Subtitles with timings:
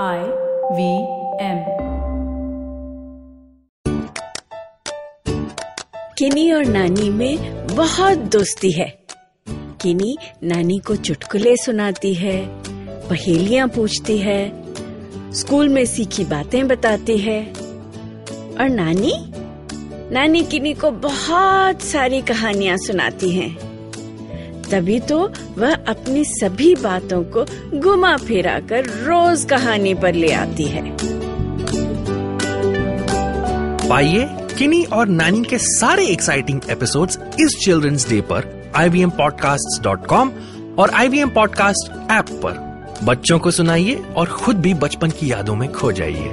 [0.00, 0.18] I
[0.72, 0.98] V
[1.40, 1.64] M
[6.18, 8.98] किनी और नानी में बहुत दोस्ती है।
[9.48, 12.46] किनी नानी को चुटकुले सुनाती है,
[13.08, 14.52] पहेलियाँ पूछती है,
[15.32, 17.46] स्कूल में सीखी बातें बताती है।
[18.60, 19.32] और नानी?
[20.14, 23.71] नानी किनी को बहुत सारी कहानियाँ सुनाती हैं।
[24.72, 27.44] तभी तो वह अपनी सभी बातों को
[27.78, 30.96] घुमा फिरा कर रोज कहानी पर ले आती है।
[33.88, 40.30] पाइए किनी और नानी के सारे एक्साइटिंग एपिसोड्स इस चिल्ड्रंस डे पर ivmpodcasts.com
[40.78, 42.72] और IVM पॉडकास्ट ऐप पर।
[43.04, 46.28] बच्चों को सुनाइए और खुद भी बचपन की यादों में खो जाइए।